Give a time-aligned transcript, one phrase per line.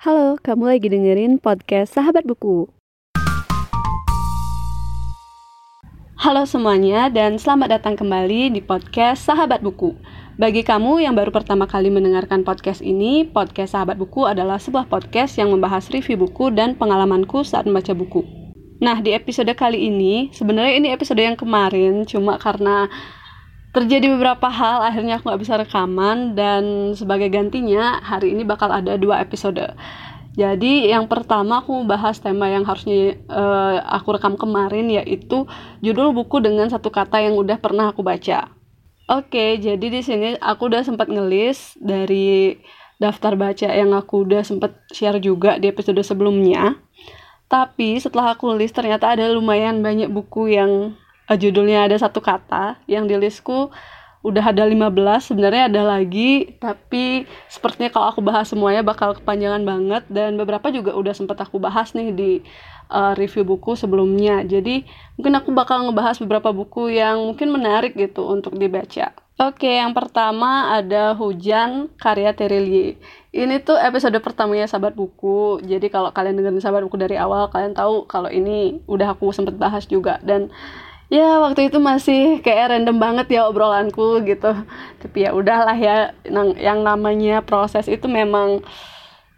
[0.00, 2.72] Halo, kamu lagi dengerin podcast Sahabat Buku.
[6.16, 9.92] Halo semuanya dan selamat datang kembali di podcast Sahabat Buku.
[10.40, 15.36] Bagi kamu yang baru pertama kali mendengarkan podcast ini, podcast Sahabat Buku adalah sebuah podcast
[15.36, 18.24] yang membahas review buku dan pengalamanku saat membaca buku.
[18.80, 22.88] Nah, di episode kali ini, sebenarnya ini episode yang kemarin, cuma karena
[23.70, 28.98] terjadi beberapa hal akhirnya aku nggak bisa rekaman dan sebagai gantinya hari ini bakal ada
[28.98, 29.62] dua episode.
[30.34, 35.46] Jadi yang pertama aku bahas tema yang harusnya uh, aku rekam kemarin yaitu
[35.82, 38.50] judul buku dengan satu kata yang udah pernah aku baca.
[39.10, 42.58] Oke jadi di sini aku udah sempat ngelis dari
[43.02, 46.78] daftar baca yang aku udah sempat share juga di episode sebelumnya.
[47.50, 50.94] Tapi setelah aku list ternyata ada lumayan banyak buku yang
[51.38, 53.70] judulnya ada satu kata yang di listku
[54.20, 60.04] udah ada 15 sebenarnya ada lagi tapi sepertinya kalau aku bahas semuanya bakal kepanjangan banget
[60.12, 62.32] dan beberapa juga udah sempat aku bahas nih di
[62.92, 64.84] uh, review buku sebelumnya jadi
[65.16, 70.68] mungkin aku bakal ngebahas beberapa buku yang mungkin menarik gitu untuk dibaca Oke, yang pertama
[70.76, 73.00] ada Hujan karya Terelie.
[73.32, 75.64] Ini tuh episode pertamanya Sahabat Buku.
[75.64, 79.56] Jadi kalau kalian dengerin Sahabat Buku dari awal, kalian tahu kalau ini udah aku sempet
[79.56, 80.20] bahas juga.
[80.20, 80.52] Dan
[81.10, 84.54] ya waktu itu masih kayak random banget ya obrolanku gitu.
[85.02, 86.14] Tapi ya udahlah ya
[86.56, 88.62] yang namanya proses itu memang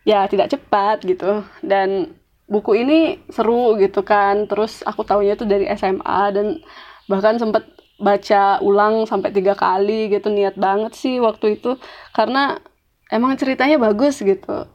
[0.04, 1.42] ya tidak cepat gitu.
[1.64, 2.12] Dan
[2.44, 4.44] buku ini seru gitu kan.
[4.46, 6.60] Terus aku tahunya itu dari SMA dan
[7.08, 7.64] bahkan sempet
[7.96, 10.28] baca ulang sampai tiga kali gitu.
[10.28, 11.80] Niat banget sih waktu itu.
[12.12, 12.60] Karena
[13.08, 14.68] emang ceritanya bagus gitu.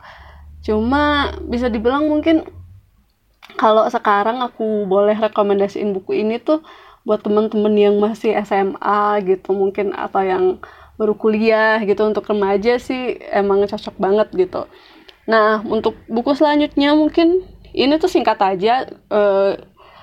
[0.66, 2.42] Cuma bisa dibilang mungkin
[3.58, 6.66] kalau sekarang aku boleh rekomendasiin buku ini tuh
[7.08, 10.60] buat temen-temen yang masih SMA gitu mungkin atau yang
[11.00, 14.68] baru kuliah gitu untuk remaja sih emang cocok banget gitu.
[15.24, 19.52] Nah untuk buku selanjutnya mungkin ini tuh singkat aja eh,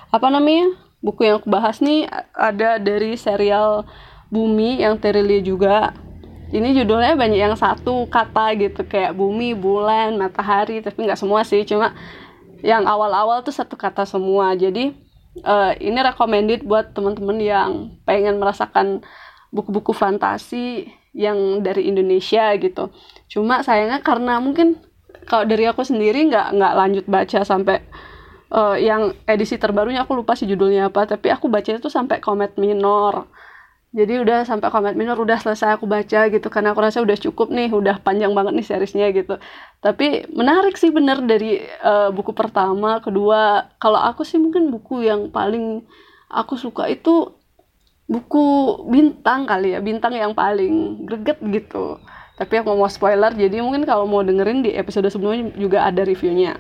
[0.08, 0.72] apa namanya
[1.04, 3.84] buku yang aku bahas nih ada dari serial
[4.32, 5.94] Bumi yang Terilia juga.
[6.50, 11.66] Ini judulnya banyak yang satu kata gitu kayak bumi, bulan, matahari tapi nggak semua sih
[11.66, 11.94] cuma
[12.62, 14.54] yang awal-awal tuh satu kata semua.
[14.58, 15.03] Jadi
[15.42, 17.70] uh, ini recommended buat teman-teman yang
[18.06, 19.02] pengen merasakan
[19.50, 22.90] buku-buku fantasi yang dari Indonesia gitu.
[23.30, 24.78] Cuma sayangnya karena mungkin
[25.26, 27.82] kalau dari aku sendiri nggak nggak lanjut baca sampai
[28.50, 32.58] uh, yang edisi terbarunya aku lupa sih judulnya apa, tapi aku baca itu sampai Comet
[32.58, 33.30] Minor
[33.94, 36.50] jadi udah sampai komet minor udah selesai aku baca gitu.
[36.50, 39.38] Karena aku rasa udah cukup nih udah panjang banget nih seriesnya gitu.
[39.78, 43.70] Tapi menarik sih bener dari uh, buku pertama kedua.
[43.78, 45.86] Kalau aku sih mungkin buku yang paling
[46.26, 47.38] aku suka itu
[48.10, 48.44] buku
[48.90, 52.02] bintang kali ya bintang yang paling greget gitu.
[52.34, 56.58] Tapi aku mau spoiler jadi mungkin kalau mau dengerin di episode sebelumnya juga ada reviewnya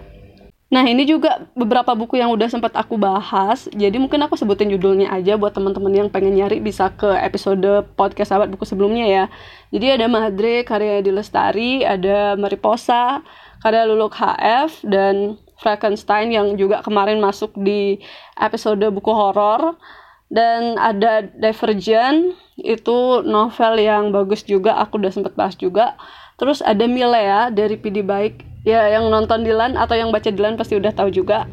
[0.74, 3.70] Nah, ini juga beberapa buku yang udah sempat aku bahas.
[3.70, 8.34] Jadi mungkin aku sebutin judulnya aja buat teman-teman yang pengen nyari bisa ke episode podcast
[8.34, 9.24] sahabat buku sebelumnya ya.
[9.70, 13.22] Jadi ada Madre karya di Lestari, ada Mariposa
[13.62, 18.02] karya Luluk HF dan Frankenstein yang juga kemarin masuk di
[18.34, 19.78] episode buku horor
[20.26, 25.94] dan ada Divergent itu novel yang bagus juga aku udah sempat bahas juga
[26.34, 30.74] terus ada Milea dari PD Baik ya yang nonton Dilan atau yang baca Dilan pasti
[30.80, 31.46] udah tahu juga.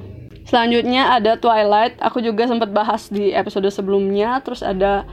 [0.48, 2.00] Selanjutnya ada Twilight.
[2.02, 4.42] Aku juga sempat bahas di episode sebelumnya.
[4.42, 5.06] Terus ada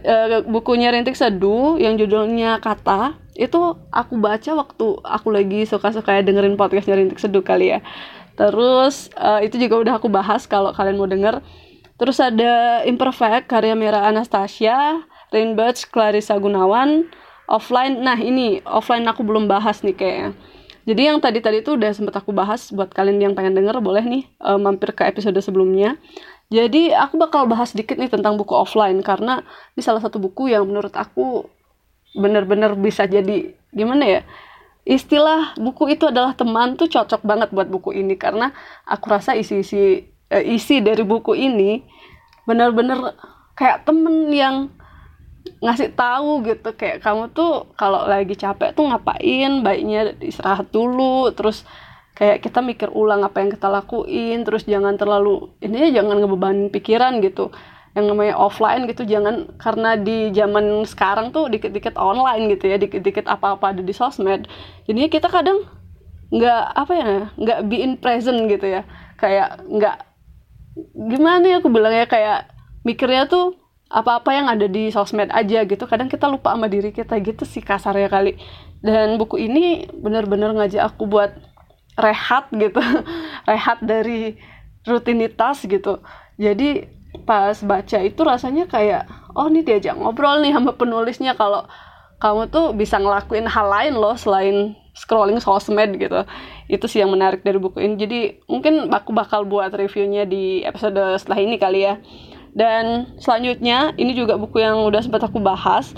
[0.00, 3.18] uh, bukunya Rintik Seduh yang judulnya Kata.
[3.34, 7.84] Itu aku baca waktu aku lagi suka-suka dengerin podcastnya Rintik Seduh kali ya.
[8.34, 11.44] Terus uh, itu juga udah aku bahas kalau kalian mau denger.
[11.94, 17.06] Terus ada Imperfect karya Mira Anastasia Rainbirds Clarissa Gunawan
[17.46, 18.02] offline.
[18.02, 20.30] Nah ini offline aku belum bahas nih kayaknya
[20.84, 24.24] jadi yang tadi-tadi itu udah sempat aku bahas buat kalian yang pengen denger boleh nih
[24.44, 25.96] uh, mampir ke episode sebelumnya.
[26.52, 29.40] Jadi aku bakal bahas sedikit nih tentang buku offline karena
[29.72, 31.48] ini salah satu buku yang menurut aku
[32.14, 34.20] bener-bener bisa jadi gimana ya
[34.84, 38.52] istilah buku itu adalah teman tuh cocok banget buat buku ini karena
[38.84, 41.82] aku rasa isi-isi uh, isi dari buku ini
[42.44, 43.16] bener-bener
[43.56, 44.68] kayak temen yang
[45.60, 49.60] ngasih tahu gitu kayak kamu tuh kalau lagi capek tuh ngapain?
[49.60, 51.64] Baiknya istirahat dulu terus
[52.14, 56.68] kayak kita mikir ulang apa yang kita lakuin terus jangan terlalu ini ya jangan ngebebanin
[56.72, 57.52] pikiran gitu.
[57.94, 63.28] Yang namanya offline gitu jangan karena di zaman sekarang tuh dikit-dikit online gitu ya dikit-dikit
[63.30, 64.50] apa-apa ada di sosmed.
[64.88, 65.62] Jadinya kita kadang
[66.34, 67.06] nggak apa ya
[67.38, 68.82] nggak be in present gitu ya.
[69.20, 69.96] Kayak nggak
[70.94, 72.50] gimana ya aku bilangnya kayak
[72.82, 73.63] mikirnya tuh
[73.94, 75.86] apa-apa yang ada di sosmed aja gitu.
[75.86, 78.34] Kadang kita lupa sama diri kita gitu sih kasarnya kali.
[78.82, 81.30] Dan buku ini bener-bener ngajak aku buat
[81.94, 82.82] rehat gitu.
[83.50, 84.34] Rehat dari
[84.82, 86.02] rutinitas gitu.
[86.34, 86.90] Jadi
[87.22, 89.06] pas baca itu rasanya kayak
[89.38, 91.38] oh ini diajak ngobrol nih sama penulisnya.
[91.38, 91.70] Kalau
[92.18, 96.26] kamu tuh bisa ngelakuin hal lain loh selain scrolling sosmed gitu.
[96.66, 97.94] Itu sih yang menarik dari buku ini.
[97.94, 98.20] Jadi
[98.50, 101.94] mungkin aku bakal buat reviewnya di episode setelah ini kali ya
[102.54, 105.90] dan selanjutnya ini juga buku yang udah sempat aku bahas.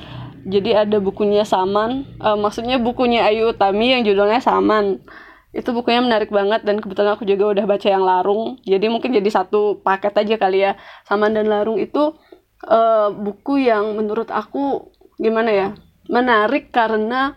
[0.47, 2.08] Jadi ada bukunya Saman.
[2.17, 5.05] Uh, maksudnya bukunya Ayu Utami yang judulnya Saman.
[5.53, 8.56] Itu bukunya menarik banget dan kebetulan aku juga udah baca yang Larung.
[8.64, 10.73] Jadi mungkin jadi satu paket aja kali ya.
[11.05, 12.17] Saman dan Larung itu
[12.64, 15.69] uh, buku yang menurut aku gimana ya
[16.06, 17.35] menarik karena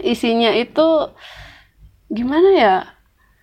[0.00, 1.12] isinya itu
[2.08, 2.74] gimana ya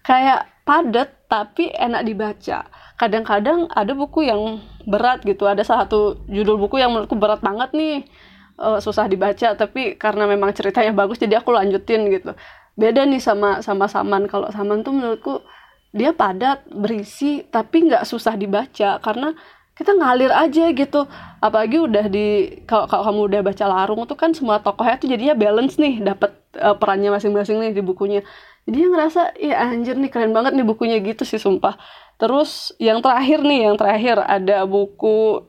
[0.02, 2.64] kayak padat tapi enak dibaca.
[2.96, 5.44] Kadang-kadang ada buku yang berat gitu.
[5.44, 8.08] Ada satu judul buku yang menurutku berat banget nih.
[8.56, 12.32] Uh, susah dibaca tapi karena memang ceritanya bagus jadi aku lanjutin gitu.
[12.80, 14.32] Beda nih sama sama saman.
[14.32, 15.44] Kalau saman tuh menurutku
[15.92, 19.04] dia padat berisi tapi nggak susah dibaca.
[19.04, 19.36] Karena
[19.76, 21.04] kita ngalir aja gitu.
[21.44, 25.76] Apalagi udah di kalau kamu udah baca larung tuh kan semua tokohnya tuh jadinya balance
[25.76, 26.00] nih.
[26.00, 26.32] Dapat
[26.64, 28.24] uh, perannya masing-masing nih di bukunya
[28.66, 31.78] dia ngerasa iya anjir nih keren banget nih bukunya gitu sih sumpah.
[32.18, 35.46] Terus yang terakhir nih yang terakhir ada buku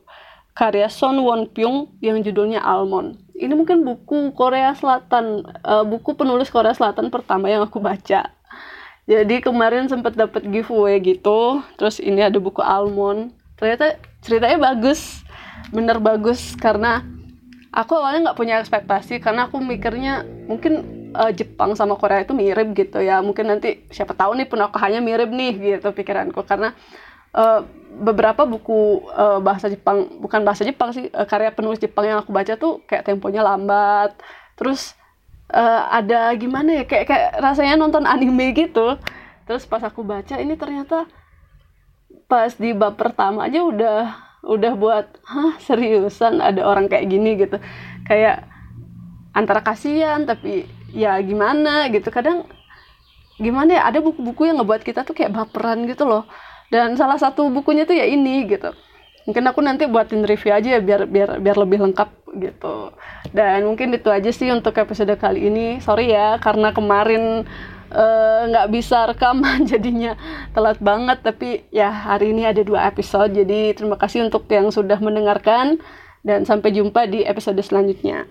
[0.52, 3.16] karya Son Won Pyung yang judulnya Almond.
[3.36, 8.32] Ini mungkin buku Korea Selatan uh, buku penulis Korea Selatan pertama yang aku baca.
[9.06, 13.32] Jadi kemarin sempat dapat giveaway gitu terus ini ada buku Almond.
[13.56, 15.24] Ternyata ceritanya bagus
[15.72, 17.00] bener bagus karena
[17.72, 22.76] aku awalnya nggak punya ekspektasi karena aku mikirnya mungkin uh, Jepang sama Korea itu mirip
[22.76, 23.24] gitu ya.
[23.24, 26.44] Mungkin nanti siapa tahu nih penokohannya mirip nih gitu pikiranku.
[26.44, 26.76] Karena
[27.32, 27.64] uh,
[27.96, 32.30] beberapa buku uh, bahasa Jepang bukan bahasa Jepang sih uh, karya penulis Jepang yang aku
[32.30, 34.14] baca tuh kayak temponya lambat.
[34.60, 34.92] Terus
[35.52, 39.00] uh, ada gimana ya kayak kayak rasanya nonton anime gitu.
[39.48, 41.08] Terus pas aku baca ini ternyata
[42.26, 44.00] pas di bab pertama aja udah
[44.46, 47.58] udah buat hah seriusan ada orang kayak gini gitu.
[48.06, 48.46] Kayak
[49.36, 52.08] antara kasihan tapi ya gimana gitu.
[52.10, 52.46] Kadang
[53.36, 56.28] gimana ya ada buku-buku yang ngebuat kita tuh kayak baperan gitu loh.
[56.70, 58.74] Dan salah satu bukunya tuh ya ini gitu.
[59.26, 62.94] Mungkin aku nanti buatin review aja ya biar biar biar lebih lengkap gitu.
[63.34, 65.82] Dan mungkin itu aja sih untuk episode kali ini.
[65.82, 67.46] Sorry ya karena kemarin
[67.86, 70.18] Eh, nggak uh, bisa rekaman jadinya
[70.50, 71.22] telat banget.
[71.22, 75.78] Tapi ya hari ini ada dua episode jadi terima kasih untuk yang sudah mendengarkan.
[76.26, 78.26] Dan sampai jumpa di episode selanjutnya.